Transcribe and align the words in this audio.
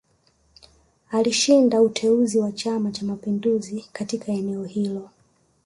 Alishinda 1.11 1.81
uteuzi 1.81 2.39
wa 2.39 2.51
Chama 2.51 2.91
Cha 2.91 3.05
Mapinduzi 3.05 3.85
katika 3.93 4.31
eneo 4.31 4.63
hilo 4.63 5.09